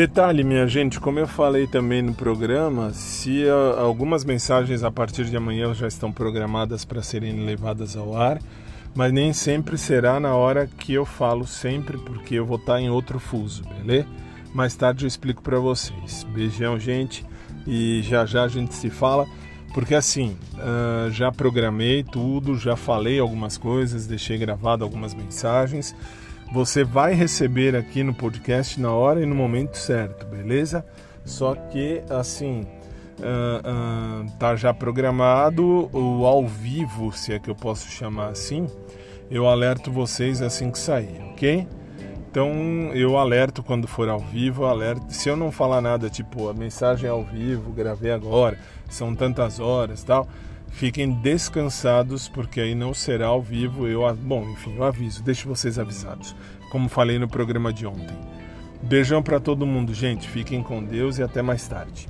[0.00, 5.26] Detalhe, minha gente, como eu falei também no programa, se uh, algumas mensagens a partir
[5.26, 8.38] de amanhã já estão programadas para serem levadas ao ar,
[8.94, 12.88] mas nem sempre será na hora que eu falo sempre, porque eu vou estar em
[12.88, 14.08] outro fuso, beleza?
[14.54, 16.24] Mais tarde eu explico para vocês.
[16.32, 17.22] Beijão, gente,
[17.66, 19.26] e já já a gente se fala,
[19.74, 25.94] porque assim, uh, já programei tudo, já falei algumas coisas, deixei gravado algumas mensagens
[26.52, 30.84] você vai receber aqui no podcast na hora e no momento certo, beleza?
[31.24, 32.66] Só que assim
[33.20, 38.66] uh, uh, tá já programado o ao vivo, se é que eu posso chamar assim.
[39.30, 41.68] Eu alerto vocês assim que sair, ok?
[42.28, 42.52] Então
[42.94, 45.12] eu alerto quando for ao vivo, alerto.
[45.14, 49.60] Se eu não falar nada, tipo a mensagem é ao vivo, gravei agora, são tantas
[49.60, 50.26] horas, tal
[50.70, 53.86] Fiquem descansados, porque aí não será ao vivo.
[53.86, 56.34] Eu, bom, enfim, eu aviso, deixo vocês avisados,
[56.70, 58.16] como falei no programa de ontem.
[58.82, 60.28] Beijão para todo mundo, gente.
[60.28, 62.08] Fiquem com Deus e até mais tarde.